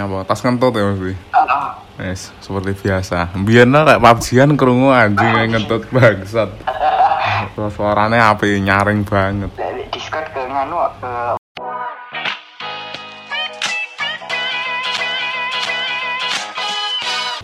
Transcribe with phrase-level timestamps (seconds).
[0.00, 0.24] Nyapa?
[0.24, 1.12] Tas kentut ya mesti.
[1.12, 1.64] Heeh.
[2.00, 3.36] Yes, seperti biasa.
[3.44, 6.48] Biar lek PUBG-an krungu anjing yang ngentut bangsat.
[7.52, 9.52] Terus suaranya api nyaring banget.
[9.92, 11.12] Discord ke nganu ke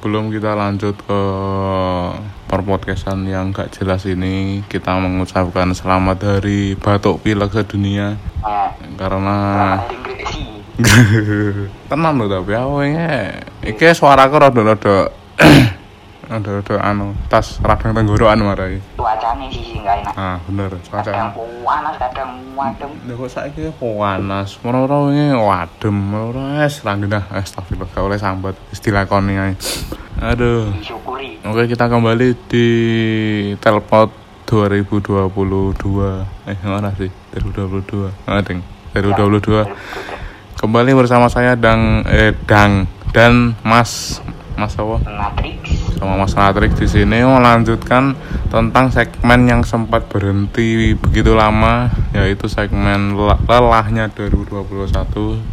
[0.00, 1.20] Sebelum kita lanjut ke
[2.48, 9.36] perpodcastan yang gak jelas ini, kita mengucapkan selamat hari batuk pilek sedunia eh, karena
[11.90, 13.04] Tenang loh tapi aku ini
[13.64, 15.08] iki suaraku rada-rada
[16.30, 20.14] rada-rada anu tas radang tenggorokan marai Cuacanya sih sih nggak enak.
[20.18, 22.90] ah bener Kadang cuaca panas, kadang wadem.
[23.06, 29.34] Lha kok saiki panas, moro-moro wingi wadem, moro es langgenah astagfirullah gak oleh sambat dilakoni
[29.38, 29.54] ae.
[30.16, 30.72] Aduh.
[30.72, 31.36] Disyukuri.
[31.44, 32.66] Oke, kita kembali di
[33.60, 34.08] Telpot
[34.48, 36.24] 2022.
[36.48, 37.12] Eh, mana sih?
[37.36, 38.08] 2022.
[38.24, 38.64] Ah, ding.
[38.96, 39.68] 2022.
[40.56, 44.24] Kembali bersama saya Dang eh Dang dan Mas
[44.56, 44.96] Mas apa?
[46.00, 48.16] Sama Mas Natrik di sini melanjutkan
[48.48, 55.44] tentang segmen yang sempat berhenti begitu lama yaitu segmen Lela- lelahnya 2021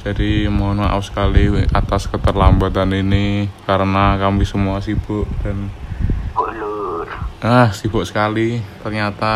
[0.00, 5.87] jadi mohon maaf sekali atas keterlambatan ini karena kami semua sibuk dan.
[7.38, 9.30] Ah sibuk sekali ternyata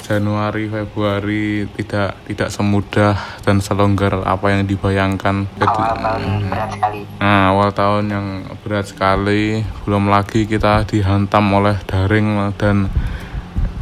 [0.00, 3.12] Januari Februari tidak tidak semudah
[3.44, 7.00] dan selonggar apa yang dibayangkan Jadi- Awal tahun berat sekali.
[7.20, 8.26] Nah, awal tahun yang
[8.64, 9.44] berat sekali,
[9.84, 12.88] belum lagi kita dihantam oleh daring dan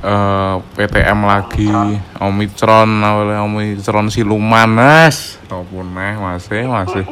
[0.03, 1.71] eh, PTM lagi,
[2.19, 5.39] Omicron, oleh Omicron siluman, mas.
[5.47, 7.05] Apa neh, masih, masih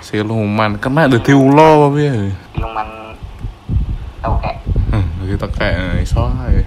[0.00, 0.80] siluman.
[0.80, 2.32] Kena dadi ulo apa piye?
[2.56, 2.88] Siluman
[4.24, 4.55] tau kayak
[5.34, 6.62] Tekek eh, iso ae.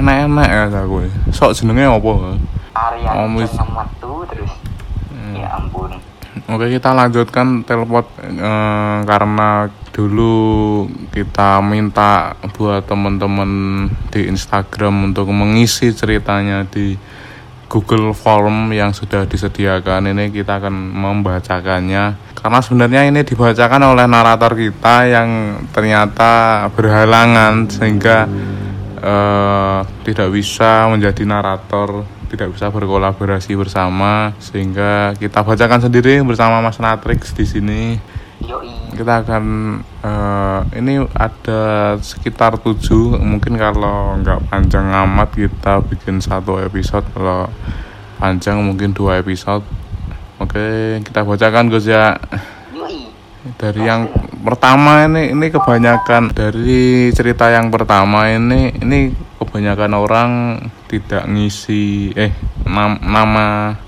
[0.00, 1.04] Enak-enak ya aku.
[1.28, 2.12] Sok jenenge apa?
[3.76, 4.52] waktu terus.
[5.36, 5.92] Ya ampun.
[6.48, 13.50] Oke kita lanjutkan telepon eh, karena dulu kita minta buat teman-teman
[14.12, 16.96] di Instagram untuk mengisi ceritanya di
[17.66, 24.54] Google Form yang sudah disediakan ini kita akan membacakannya karena sebenarnya ini dibacakan oleh narator
[24.54, 28.22] kita yang ternyata berhalangan sehingga
[29.02, 36.78] eh, tidak bisa menjadi narator tidak bisa berkolaborasi bersama sehingga kita bacakan sendiri bersama Mas
[36.78, 37.82] Natrix di sini.
[38.94, 39.44] Kita akan
[40.06, 47.50] eh, ini ada sekitar tujuh mungkin kalau nggak panjang amat kita bikin satu episode kalau
[48.22, 49.66] panjang mungkin dua episode
[50.40, 50.66] oke
[51.04, 52.16] kita bacakan Gus ya.
[53.46, 54.10] Dari yang
[54.42, 60.30] pertama ini ini kebanyakan dari cerita yang pertama ini ini kebanyakan orang
[60.90, 62.34] tidak ngisi eh
[62.66, 63.78] nam- nama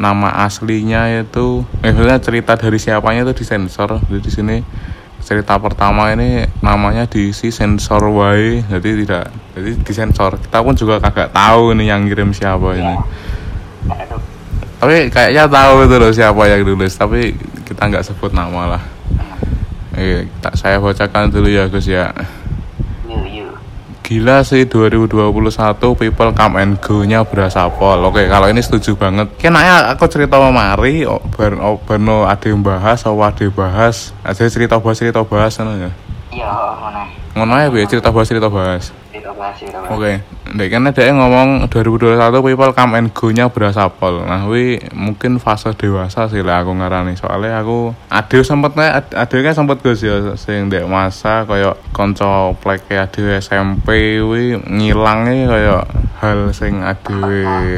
[0.00, 1.92] nama aslinya itu eh
[2.24, 4.56] cerita dari siapanya itu disensor jadi di sini
[5.22, 9.24] cerita pertama ini namanya diisi sensor wae jadi tidak
[9.54, 10.40] jadi disensor.
[10.40, 12.96] Kita pun juga kagak tahu ini yang ngirim siapa ini.
[13.86, 14.31] Aduh.
[14.82, 18.82] Tapi kayaknya tahu itu loh siapa yang nulis tapi kita nggak sebut nama lah
[19.92, 22.08] Oke, tak saya bacakan dulu ya Gus ya.
[24.02, 25.20] Gila sih 2021
[25.94, 28.00] people come and go-nya berasa pol.
[28.08, 29.28] Oke, kalau ini setuju banget.
[29.36, 34.16] Kenanya aku cerita sama Mari, oh, bar, oh, ada yang bahas, oh, ada yang bahas.
[34.24, 35.92] Ada cerita bahas cerita bahas ya.
[36.32, 37.06] Iya, mana?
[37.36, 38.90] Ngono ya, cerita bahas cerita bahas.
[39.12, 39.92] Kita bahas, kita bahas.
[39.92, 40.12] Oke,
[40.52, 44.20] Ndek kan ada yang ngomong 2021 people come and go-nya berasa pol.
[44.28, 47.16] Nah, wi mungkin fase dewasa sih lah aku ngarani.
[47.16, 52.52] Soalnya aku ade sempet nek ade kan sempet Gus ya sing ndek masa kaya kanca
[52.60, 55.88] pleke ade SMP wi ngilange kaya
[56.20, 57.16] hal sing ade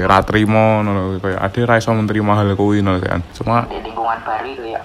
[0.03, 1.23] ra trimo ngono lho.
[1.23, 3.23] kaya ade ra iso menerima hal kuwi ngono kan.
[3.39, 4.83] Cuma Di lingkungan baru itu ya.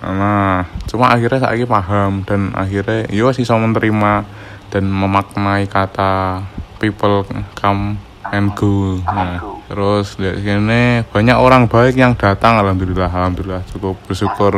[0.00, 4.24] Nah, cuma akhirnya saya paham dan akhirnya yo sih bisa menerima
[4.72, 6.42] dan memaknai kata
[6.78, 7.24] people
[7.56, 7.98] come
[8.32, 8.98] and go.
[9.06, 12.58] Nah, terus lihat sini banyak orang baik yang datang.
[12.58, 14.54] Alhamdulillah alhamdulillah cukup bersyukur.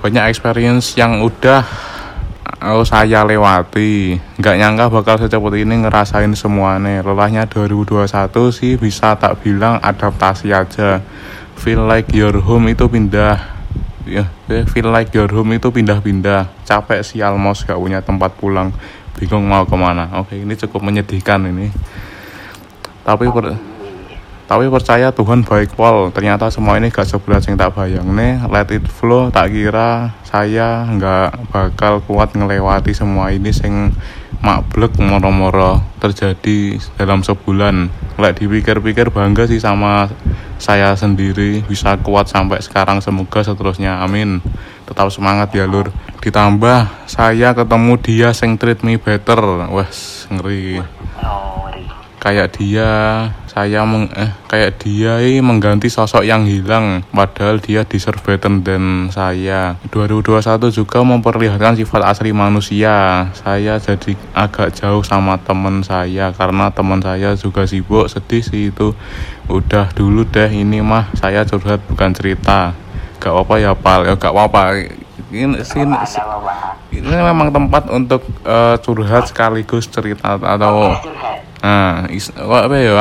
[0.00, 1.64] Banyak experience yang udah
[2.64, 4.16] oh, saya lewati.
[4.40, 7.04] Nggak nyangka bakal secepat ini ngerasain semuanya.
[7.04, 8.08] Lelahnya 2021
[8.52, 11.00] sih bisa tak bilang adaptasi aja.
[11.60, 13.60] Feel like your home itu pindah.
[14.08, 16.64] Ya eh, feel like your home itu pindah-pindah.
[16.64, 18.72] Capek sial mos gak punya tempat pulang
[19.18, 20.10] bingung mau ke mana.
[20.20, 21.72] Oke ini cukup menyedihkan ini.
[23.02, 23.58] Tapi per-
[24.50, 26.10] tapi percaya Tuhan baik pol.
[26.10, 28.02] Ternyata semua ini gak seberat yang tak bayang.
[28.10, 29.30] Nih let it flow.
[29.30, 33.94] Tak kira saya nggak bakal kuat ngelewati semua ini sing
[34.42, 37.94] makblek moro-moro terjadi dalam sebulan.
[38.18, 40.10] Lek dipikir-pikir bangga sih sama
[40.58, 41.62] saya sendiri.
[41.62, 42.98] Bisa kuat sampai sekarang.
[42.98, 44.02] Semoga seterusnya.
[44.02, 44.42] Amin
[44.90, 45.94] tetap semangat ya lur.
[46.18, 49.70] Ditambah saya ketemu dia sing treat me better.
[49.70, 50.82] Wes ngeri.
[52.20, 52.90] Kayak dia
[53.48, 59.08] saya meng, eh kayak dia ini mengganti sosok yang hilang padahal dia deserve better than
[59.08, 59.80] saya.
[59.88, 63.26] 2021 juga memperlihatkan sifat asli manusia.
[63.32, 68.92] Saya jadi agak jauh sama temen saya karena teman saya juga sibuk sedih sih itu.
[69.48, 72.76] Udah dulu deh ini mah saya curhat bukan cerita
[73.20, 74.60] gak apa ya pal ya gak apa
[75.30, 76.74] ini sini apa?
[76.90, 80.90] ini memang tempat untuk eh, curhat sekaligus cerita atau.
[81.62, 82.94] Nah, is, apa ya?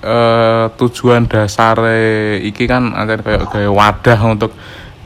[0.00, 1.76] Eh tujuan dasar
[2.40, 4.54] iki kan ada kayak kayak wadah untuk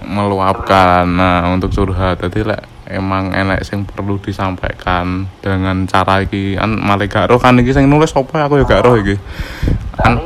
[0.05, 2.21] meluapkan, nah untuk curhat.
[2.21, 7.57] Jadi lek emang enek sing perlu disampaikan dengan cara iki kan malah gak roh kan
[7.57, 9.17] iki sing nulis apa aku ya gak roh iki.
[9.97, 10.21] Kan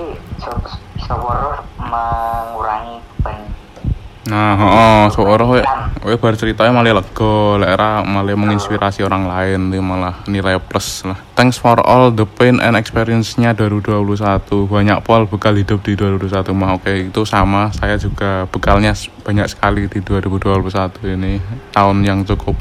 [4.28, 5.62] Nah, heeh, seorang kowe
[6.04, 11.08] kowe bar ceritanya malah lega, lek ra malah menginspirasi orang lain, dia malah nilai plus
[11.08, 11.16] lah.
[11.32, 14.69] Thanks for all the pain and experience-nya 2021.
[14.69, 16.76] Banyak pol bekal hidup di 2021 mah.
[16.76, 17.72] Oke, itu sama.
[17.72, 18.92] Saya juga bekalnya
[19.25, 21.40] banyak sekali di 2021 ini.
[21.72, 22.60] Tahun yang cukup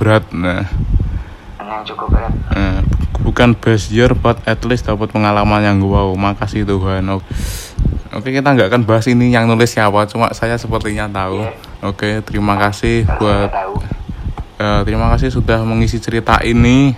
[0.00, 0.24] berat.
[0.32, 0.64] Nah,
[1.60, 2.32] yang cukup berat.
[2.56, 2.80] eh,
[3.20, 6.08] bukan best year but at least dapat pengalaman yang wow.
[6.16, 7.04] Makasih Tuhan.
[7.12, 7.28] Oke.
[8.16, 11.44] Oke kita nggak akan bahas ini yang nulis siapa, cuma saya sepertinya tahu.
[11.44, 11.52] Iya.
[11.84, 13.52] Oke terima kasih buat
[14.56, 16.96] eh, terima kasih sudah mengisi cerita ini.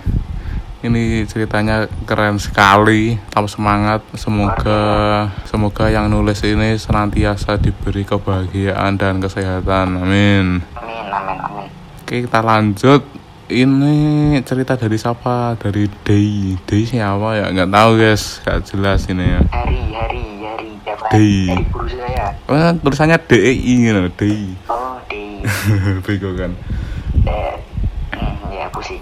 [0.79, 3.19] Ini ceritanya keren sekali.
[3.19, 3.99] Tetap semangat.
[4.15, 9.99] Semoga semoga yang nulis ini senantiasa diberi kebahagiaan dan kesehatan.
[9.99, 10.63] Amin.
[10.79, 11.67] Amin, amin, amin.
[12.07, 13.03] Oke kita lanjut.
[13.51, 15.59] Ini cerita dari siapa?
[15.59, 16.55] Dari Day.
[16.63, 17.51] Day siapa ya?
[17.51, 18.23] Nggak tahu guys.
[18.47, 19.41] Gak jelas ini ya.
[19.51, 20.28] Hari, hari?
[21.09, 21.49] Di.
[21.49, 22.33] Dari guru saya.
[22.45, 24.45] Oh, tulisannya DEI gitu, DEI.
[24.69, 25.41] Oh, di.
[26.05, 26.51] Bego kan.
[27.25, 27.55] Eh,
[28.13, 29.01] hmm, ya pusing.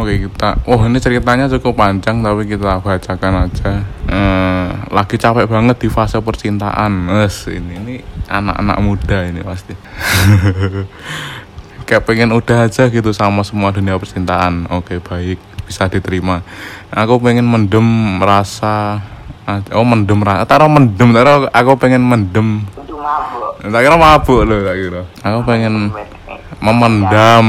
[0.00, 3.86] Oke kita, oh ini ceritanya cukup panjang tapi kita bacakan aja.
[4.08, 7.94] Eh, lagi capek banget di fase percintaan, Wes ini ini
[8.26, 9.76] anak-anak muda ini pasti.
[11.86, 14.66] Kayak pengen udah aja gitu sama semua dunia percintaan.
[14.72, 16.40] Oke baik bisa diterima.
[16.90, 19.06] Aku pengen mendem rasa,
[19.48, 22.62] oh mendem rasa, taruh mendem, taruh aku pengen mendem.
[23.02, 23.58] Mabuk.
[23.58, 25.02] Tak kira mabuk loh, tak kira.
[25.26, 25.90] Aku pengen
[26.62, 27.46] memendam.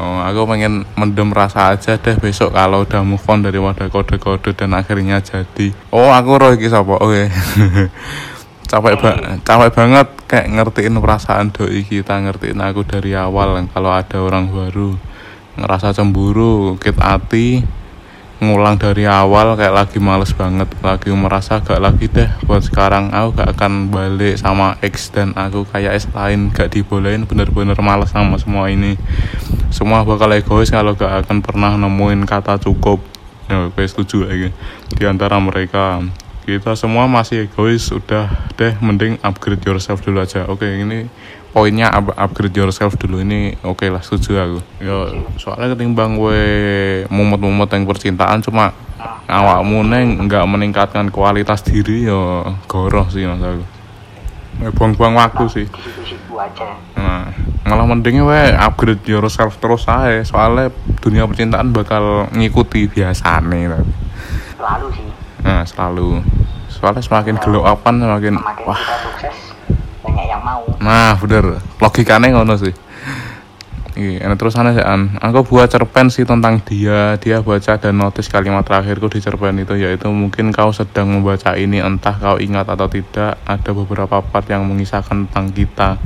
[0.00, 4.72] Oh, aku pengen mendem rasa aja deh besok kalau udah move on daripada kode-kode dan
[4.72, 5.76] akhirnya jadi.
[5.92, 6.96] Oh aku roh iki sapa?
[6.96, 7.28] Oke.
[8.66, 13.62] Capek ba capek banget kayak ngertiin perasaan doi kita ngertiin aku dari awal.
[13.70, 14.98] Kalau ada orang baru
[15.54, 17.62] ngerasa cemburu sakit hati
[18.36, 22.28] ngulang dari awal kayak lagi males banget lagi merasa gak lagi deh.
[22.44, 27.24] Buat sekarang aku gak akan balik sama ex dan aku kayak es lain gak dibolehin
[27.24, 29.00] bener-bener males sama semua ini.
[29.72, 33.00] Semua bakal egois kalau gak akan pernah nemuin kata cukup.
[33.48, 34.52] Ya gue setuju lagi
[34.92, 36.04] di antara mereka.
[36.44, 40.44] Kita semua masih egois udah deh mending upgrade yourself dulu aja.
[40.44, 41.08] Oke ini
[41.56, 45.08] poinnya up- upgrade yourself dulu ini oke lah setuju aku ya
[45.40, 46.40] soalnya ketimbang gue
[47.08, 48.76] mumet-mumet yang percintaan cuma
[49.24, 53.64] awakmu neng nggak meningkatkan kualitas diri ya goroh sih mas aku
[54.56, 55.66] Ya, buang-buang waktu sih.
[56.96, 57.28] Nah,
[57.60, 60.72] malah mendingnya we upgrade yourself terus aja soalnya
[61.04, 63.92] dunia percintaan bakal ngikuti biasanya tapi.
[64.56, 65.08] Lalu sih,
[65.44, 66.24] Nah, selalu
[66.72, 68.80] soalnya semakin glow up kan semakin semakin wah.
[68.80, 69.45] sukses,
[70.06, 70.62] banyak yang mau.
[70.78, 71.58] Nah, bener.
[71.82, 72.74] Logikanya ngono sih.
[73.96, 75.16] Iya, terus aneh sih, An.
[75.24, 77.16] Aku buat cerpen sih tentang dia.
[77.16, 81.80] Dia baca dan notis kalimat terakhirku di cerpen itu yaitu mungkin kau sedang membaca ini
[81.80, 83.40] entah kau ingat atau tidak.
[83.48, 85.96] Ada beberapa part yang mengisahkan tentang kita.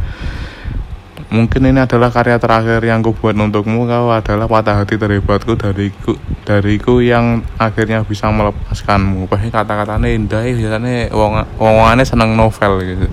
[1.35, 3.91] Mungkin ini adalah karya terakhir yang ku buat untukmu.
[3.91, 6.15] Kau adalah patah hati terhebatku dariku
[6.47, 9.27] dariku yang akhirnya bisa melepaskanmu.
[9.27, 13.11] Pasti kata-katanya indah, ya, biasanya wong wongannya seneng novel gitu.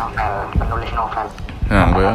[0.00, 1.26] Novel, penulis novel.
[1.68, 2.08] Nah, gue.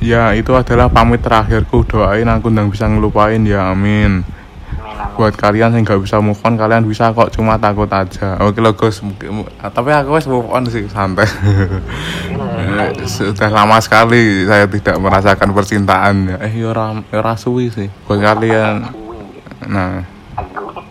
[0.00, 1.82] Ya itu adalah pamit terakhirku.
[1.84, 3.42] Doain aku ndang bisa ngelupain.
[3.42, 4.22] Ya amin.
[4.22, 5.12] Amin, amin.
[5.18, 7.34] Buat kalian yang nggak bisa move on Kalian bisa kok.
[7.34, 8.38] Cuma takut aja.
[8.40, 10.86] Oke lo mungkin- Tapi aku wes move on sih.
[10.88, 11.26] Santai.
[11.26, 16.14] Eh, Sudah lama sekali saya tidak merasakan percintaan.
[16.38, 18.88] Eh yora, yora suwi sih Buat kalian.
[18.88, 19.68] Suwi.
[19.68, 20.06] Nah.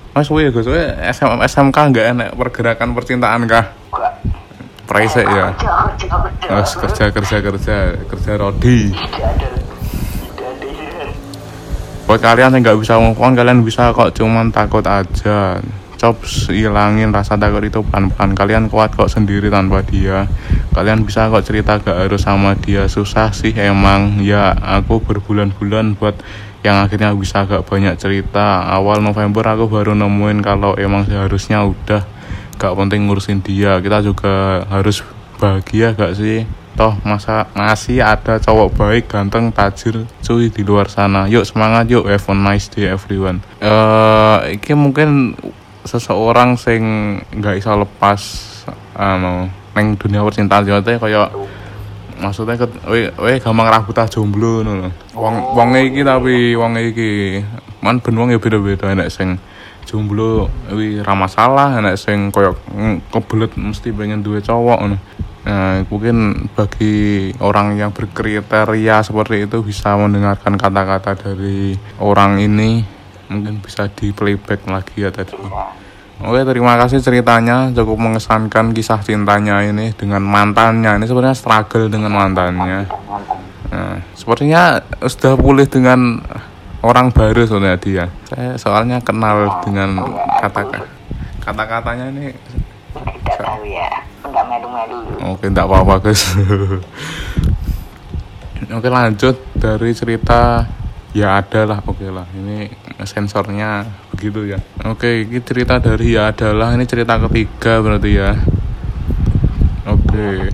[0.10, 3.72] Mas Gus, suwe SM, SMK nggak enak pergerakan percintaan kah?
[4.90, 5.54] Praise ya.
[6.58, 7.38] Kerja, kerja, kerja.
[7.46, 7.78] Kerja
[8.10, 8.90] kerja rodi.
[12.10, 15.62] Buat kalian yang nggak bisa on, kalian bisa kok cuman takut aja.
[16.00, 18.34] Cops hilangin rasa takut itu pelan-pelan.
[18.34, 20.26] Kalian kuat kok sendiri tanpa dia.
[20.74, 22.90] Kalian bisa kok cerita gak harus sama dia.
[22.90, 24.18] Susah sih emang.
[24.26, 26.18] Ya aku berbulan-bulan buat
[26.66, 28.66] yang akhirnya bisa gak banyak cerita.
[28.74, 32.02] Awal November aku baru nemuin kalau emang seharusnya udah
[32.60, 33.80] gak penting ngurusin dia.
[33.80, 35.02] Kita juga harus
[35.40, 36.44] bahagia gak sih?
[36.76, 41.28] Toh masa masih ada cowok baik, ganteng, tajir, cuy di luar sana.
[41.28, 43.44] Yuk semangat yuk, have a nice day everyone.
[43.60, 45.36] Eh, ini mungkin
[45.84, 46.82] seseorang sing
[47.36, 48.22] nggak bisa lepas
[49.00, 51.32] anu neng dunia percintaan yo teh kaya
[52.20, 54.92] maksudnya ket we, we gampang rabutan jomblo ngono.
[55.16, 57.42] Wong wong iki tapi wong iki
[57.80, 59.40] man ben wong ya beda-beda enek sing
[59.90, 64.80] jomblo wi ra masalah enek sing koyo mm, kebelet mesti pengen duwe cowok.
[64.86, 72.86] Nah, mungkin bagi orang yang berkriteria seperti itu bisa mendengarkan kata-kata dari orang ini
[73.34, 75.34] mungkin bisa di playback lagi ya tadi.
[76.20, 81.00] Oke, terima kasih ceritanya cukup mengesankan kisah cintanya ini dengan mantannya.
[81.00, 82.92] Ini sebenarnya struggle dengan mantannya.
[83.72, 86.20] Nah, sepertinya sudah pulih dengan
[86.84, 88.06] orang baru soalnya dia.
[88.30, 90.06] Saya soalnya kenal dengan
[90.38, 90.86] kata
[91.42, 92.30] kata-katanya ini.
[92.94, 93.90] Tidak tahu ya.
[94.30, 95.34] Melu-melu.
[95.34, 96.30] Oke, tidak apa-apa guys.
[98.78, 100.70] Oke lanjut dari cerita
[101.10, 102.70] ya ada lah oke lah ini
[103.02, 103.82] sensornya
[104.14, 108.38] begitu ya oke ini cerita dari ya adalah ini cerita ketiga berarti ya
[109.90, 110.54] oke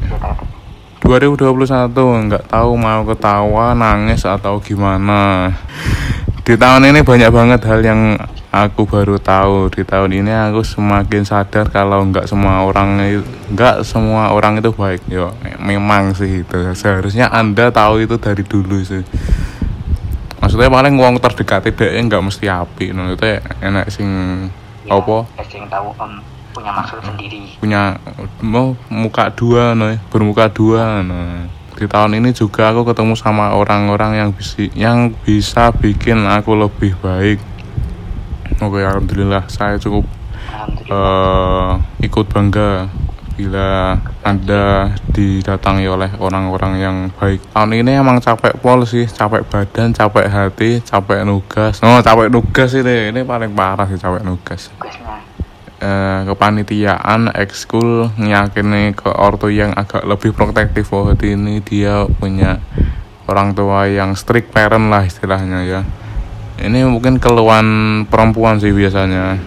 [1.04, 5.52] 2021 nggak tahu mau ketawa nangis atau gimana
[6.46, 8.22] di tahun ini banyak banget hal yang
[8.54, 9.74] aku baru tahu.
[9.74, 13.02] Di tahun ini aku semakin sadar kalau nggak semua orang
[13.50, 15.02] nggak semua orang itu baik.
[15.10, 16.58] Yo memang sih itu.
[16.78, 19.02] Seharusnya anda tahu itu dari dulu sih.
[20.38, 22.94] Maksudnya paling uang terdekat dia nggak mesti api.
[22.94, 23.26] No itu
[23.66, 24.06] enak sing
[24.86, 25.26] apa?
[25.50, 26.22] Yang tahu em,
[26.56, 27.42] punya maksud sendiri.
[27.60, 28.00] punya
[28.40, 34.16] mau muka dua no bermuka dua no di tahun ini juga aku ketemu sama orang-orang
[34.16, 37.44] yang bisa yang bisa bikin aku lebih baik
[38.64, 40.08] oke alhamdulillah saya cukup
[40.48, 41.76] Alhamdulillah.
[42.00, 42.88] eh, ikut bangga
[43.36, 49.92] bila anda didatangi oleh orang-orang yang baik tahun ini emang capek pol sih capek badan
[49.92, 54.72] capek hati capek nugas oh capek nugas ini ini paling parah sih capek nugas.
[55.82, 60.92] Eh, kepanitiaan ekskul ngeyakini ke ortu yang agak lebih protektif.
[60.92, 62.60] Bahwa ini dia punya
[63.26, 65.82] orang tua yang strict parent lah istilahnya ya.
[66.56, 67.68] Ini mungkin keluhan
[68.08, 69.40] perempuan sih biasanya.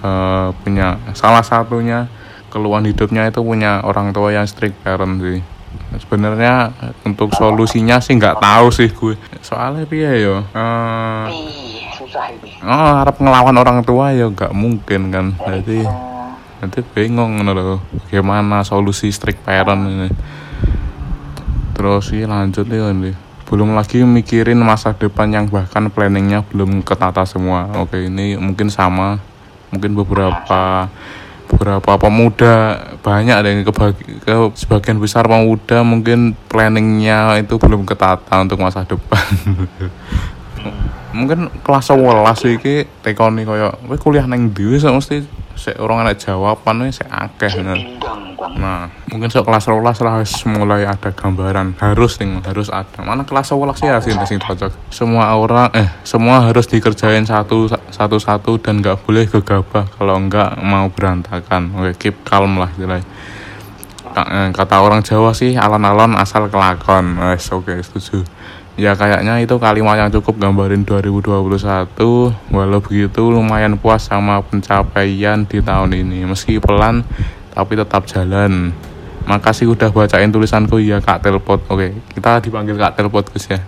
[0.00, 2.08] Eh, punya salah satunya
[2.50, 5.38] keluhan hidupnya itu punya orang tua yang strict parent sih.
[6.02, 6.74] Sebenarnya
[7.06, 9.14] untuk solusinya sih nggak tahu sih gue.
[9.38, 10.42] Soalnya piye yo?
[11.30, 11.69] Ih,
[12.10, 12.58] susah ini.
[12.66, 15.26] oh harap ngelawan orang tua ya nggak mungkin kan.
[15.38, 15.86] Jadi
[16.58, 17.78] nanti bingung loh
[18.10, 20.10] bagaimana solusi strict parent ini.
[21.78, 23.12] Terus sih lanjut nih ini
[23.46, 27.70] belum lagi mikirin masa depan yang bahkan planningnya belum ketata semua.
[27.78, 29.22] Oke ini mungkin sama
[29.70, 30.90] mungkin beberapa
[31.50, 38.38] beberapa pemuda banyak ada yang kebagi, ke sebagian besar pemuda mungkin planningnya itu belum ketata
[38.38, 39.26] untuk masa depan
[41.10, 45.26] mungkin kelas 11 iki tekoni koyo kowe kuliah neng ndi wis mesti
[45.58, 48.88] sik orang ana jawaban wis akeh nah.
[49.12, 53.04] mungkin sok kelas 12 lah wis mulai ada gambaran harus nih harus ada.
[53.04, 54.72] Mana kelas 11 sih sih sing cocok.
[54.88, 60.56] Semua orang eh semua harus dikerjain satu satu satu dan nggak boleh gegabah kalau enggak
[60.64, 61.76] mau berantakan.
[61.76, 63.04] Oke, keep calm lah istilahnya.
[64.10, 67.20] Eh, Kata orang Jawa sih alon-alon asal kelakon.
[67.20, 68.26] Wes oke setuju.
[68.78, 71.90] Ya kayaknya itu kalimat yang cukup gambarin 2021
[72.54, 76.28] Walau begitu lumayan puas sama pencapaian di tahun ini.
[76.28, 77.02] Meski pelan
[77.50, 78.70] tapi tetap jalan.
[79.26, 80.78] Makasih udah bacain tulisanku.
[80.78, 81.66] Ya Kak Telpot.
[81.66, 83.58] Oke kita dipanggil Kak Telpot Gus ya.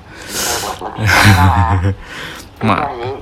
[2.66, 3.14] Ma eh,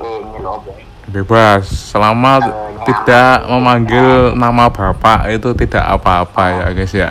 [1.09, 1.65] bebas.
[1.65, 2.39] Selama
[2.85, 5.33] tidak memanggil nama bapak.
[5.33, 7.11] Itu tidak apa-apa ya guys ya.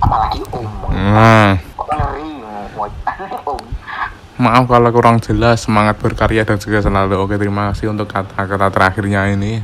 [0.00, 0.64] Apalagi om.
[0.88, 2.88] nah Kok ngeri mau
[3.44, 3.60] om.
[4.40, 7.36] Maaf kalau kurang jelas, semangat berkarya dan juga selalu oke.
[7.36, 9.60] Terima kasih untuk kata-kata terakhirnya ini,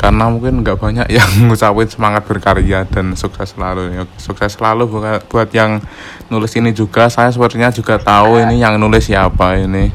[0.00, 3.92] karena mungkin nggak banyak yang ngucapin semangat berkarya dan sukses selalu.
[3.92, 5.84] Ya, Sukses selalu buka- buat yang
[6.32, 7.12] nulis ini juga.
[7.12, 9.92] Saya sepertinya juga tahu ini yang nulis siapa ini.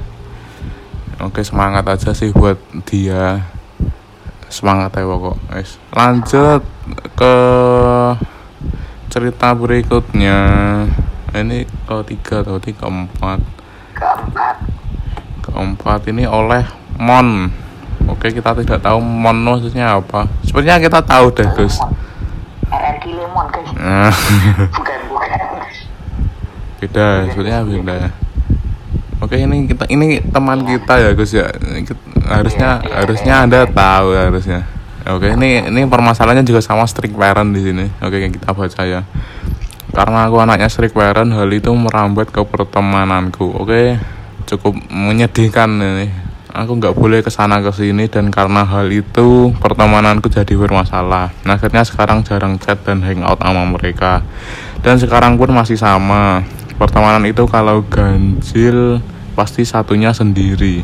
[1.18, 3.42] Oke semangat aja sih buat dia.
[4.52, 5.40] semangat ya pokok
[5.96, 6.60] lanjut
[7.16, 7.36] ke
[9.08, 10.40] cerita berikutnya
[11.32, 13.40] ini ketiga atau tiga keempat
[15.44, 16.64] keempat ini oleh
[16.98, 17.52] Mon.
[18.10, 20.26] Oke kita tidak tahu Mon maksudnya apa.
[20.48, 21.78] Sebenarnya kita tahu deh Gus.
[22.72, 23.72] RRQ Lemon guys
[24.80, 25.30] bukan bukan
[26.82, 28.10] beda sebenarnya beda.
[29.22, 31.46] Oke ini kita ini teman kita ya Gus ya.
[32.26, 33.44] Harusnya Iya, iya, harusnya iya.
[33.46, 34.60] anda tahu harusnya.
[35.10, 37.86] Oke ini ini permasalahannya juga sama strict parent di sini.
[38.02, 39.06] Oke kita baca ya.
[39.92, 43.62] Karena aku anaknya strict parent hal itu merambat ke pertemananku.
[43.62, 44.02] Oke
[44.46, 46.08] cukup menyedihkan ini.
[46.52, 51.32] Aku nggak boleh ke sana ke sini dan karena hal itu pertemananku jadi bermasalah.
[51.48, 54.20] Nah, akhirnya sekarang jarang chat dan hangout sama mereka.
[54.84, 56.44] Dan sekarang pun masih sama.
[56.76, 59.00] Pertemanan itu kalau ganjil
[59.32, 60.84] pasti satunya sendiri.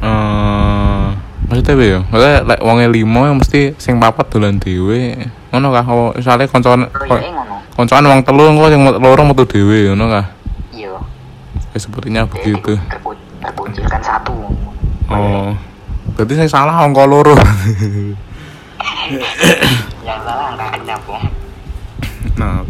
[0.00, 1.04] Eh
[1.46, 1.98] maksudnya apa ya?
[2.08, 5.20] Maksudnya lek wonge limo yang mesti sing papat dolan dhewe.
[5.52, 5.84] Ngono kah?
[6.16, 6.88] Misalnya koncoan
[7.76, 10.35] koncoan wong telu engko sing loro metu dhewe ngono kah
[11.78, 12.76] sepertinya begitu.
[13.40, 14.34] terkucilkan satu.
[15.06, 15.54] Oh
[16.16, 17.36] berarti saya salah angka loro.
[20.06, 21.20] Yang salah angka genap ya.
[22.40, 22.64] Nah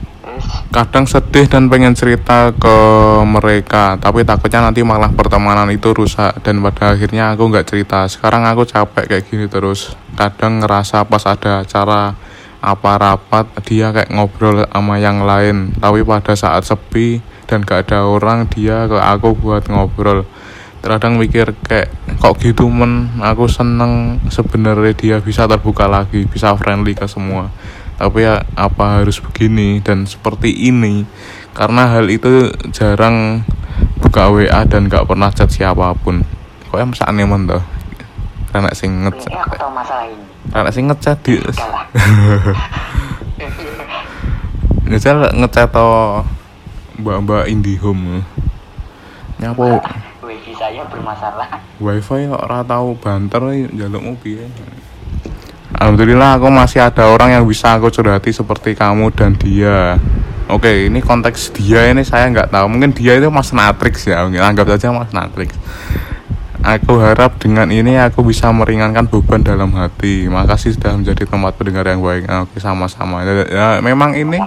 [0.74, 2.76] kadang sedih dan pengen cerita ke
[3.24, 8.04] mereka tapi takutnya nanti malah pertemanan itu rusak dan pada akhirnya aku nggak cerita.
[8.10, 9.94] Sekarang aku capek kayak gini terus.
[10.18, 12.18] Kadang ngerasa pas ada acara
[12.56, 18.06] apa rapat dia kayak ngobrol sama yang lain tapi pada saat sepi dan gak ada
[18.06, 20.26] orang dia ke aku buat ngobrol.
[20.82, 21.90] Terkadang mikir kayak
[22.22, 23.10] kok gitu men?
[23.22, 27.50] Aku seneng sebenarnya dia bisa terbuka lagi bisa friendly ke semua.
[27.96, 31.08] Tapi ya apa harus begini dan seperti ini?
[31.56, 33.42] Karena hal itu jarang
[34.02, 36.22] buka WA dan gak pernah chat siapa pun.
[36.68, 37.64] Kok yang masa aneh men toh?
[38.52, 39.32] Karena sing ngechat.
[39.32, 40.26] Ini aku tahu masalah ini.
[40.52, 41.86] Karena sing ngechat di kalah
[44.86, 45.88] Misal ngechat to
[47.00, 48.24] mbak-mbak Indihome.
[49.36, 49.80] Nyapo
[50.24, 51.60] wifi saya bermasalah.
[51.76, 54.48] Wifi kok ora tau banter njalukmu piye?
[55.76, 60.00] Alhamdulillah aku masih ada orang yang bisa aku curhati seperti kamu dan dia.
[60.46, 62.66] Oke ini konteks dia ini saya nggak tahu.
[62.70, 65.52] Mungkin dia itu mas Natrix ya mungkin anggap saja mas Natrix.
[66.66, 70.26] Aku harap dengan ini aku bisa meringankan beban dalam hati.
[70.26, 72.26] Makasih sudah menjadi tempat pendengar yang baik.
[72.26, 73.22] Oke sama-sama.
[73.22, 74.40] Ya, ya, Memang ini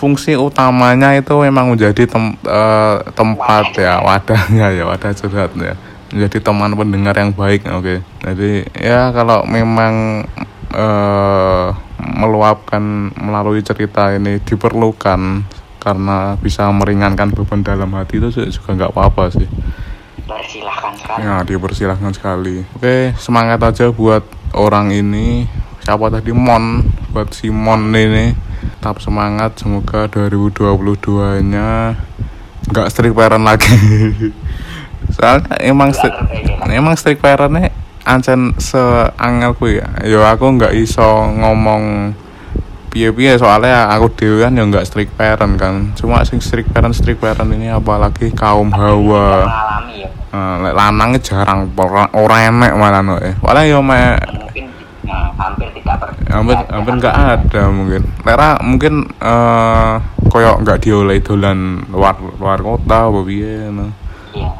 [0.00, 5.76] fungsi utamanya itu memang menjadi tem- eh, tempat ya wadahnya ya wadah curhat ya
[6.08, 10.24] menjadi teman pendengar yang baik oke jadi ya kalau memang
[10.72, 11.66] eh,
[12.00, 15.44] meluapkan melalui cerita ini diperlukan
[15.80, 19.48] karena bisa meringankan beban dalam hati itu juga nggak apa-apa sih
[20.24, 22.56] persilahkan sekali Ya, dipersilahkan sekali.
[22.78, 24.22] Oke, semangat aja buat
[24.54, 25.50] orang ini.
[25.82, 26.86] Siapa tadi Mon?
[27.10, 28.30] Buat si Mon ini.
[28.60, 29.56] Tetap semangat.
[29.56, 31.96] Semoga 2022-nya
[32.70, 33.70] nggak strict parent lagi.
[35.16, 36.14] Soalnya emang stri-
[36.70, 37.72] emang strict parentnya
[38.04, 39.88] ancen seangel kuwi ya.
[40.06, 41.04] Yo aku nggak iso
[41.40, 42.14] ngomong
[42.90, 45.94] piye-piye soalnya aku dewe kan ya nggak strict parent kan.
[45.94, 49.46] Cuma sing strict parent strict parent ini apalagi kaum hawa.
[49.46, 53.34] mengalami ya Nah, lek lanang jarang ora ora enek malah no eh.
[53.42, 54.14] Walau yo me
[55.10, 58.02] nah, hampir tidak hampir hampir enggak ada mungkin.
[58.22, 59.94] Lera mungkin eh
[60.30, 63.90] koyo enggak diolehi dolan luar luar kota apa piye no.
[64.30, 64.50] iya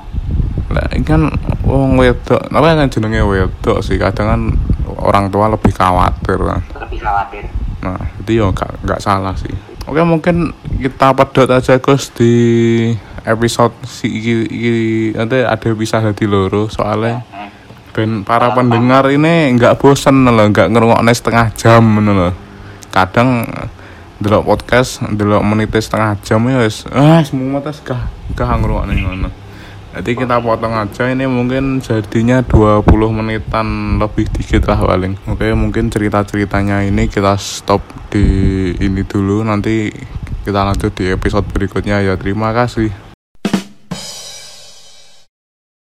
[0.71, 1.31] Lah kan
[1.63, 4.43] wong wedok, apa kan jenenge wedok sih kadang kan
[4.99, 6.63] orang tua lebih khawatir kan.
[6.83, 7.47] lebih khawatir
[7.81, 9.53] Nah, itu ya enggak enggak salah sih.
[9.89, 12.33] Oke, mungkin kita pedot aja Gus di
[13.25, 14.71] episode si iki, iki
[15.17, 17.25] nanti ada bisa jadi loro soalnya.
[18.01, 22.33] Ben para pendengar ini nggak bosen loh nggak ngerungokne setengah jam loh
[22.89, 23.45] kadang
[24.17, 29.31] delok podcast delok menit setengah jam ya wis ah semua tes gah gah ngerungokne ngono.
[29.91, 35.19] Jadi kita potong aja ini mungkin jadinya 20 menitan lebih dikit lah paling.
[35.27, 39.43] Oke mungkin cerita-ceritanya ini kita stop di ini dulu.
[39.43, 39.91] Nanti
[40.47, 42.07] kita lanjut di episode berikutnya.
[42.07, 43.10] Ya terima kasih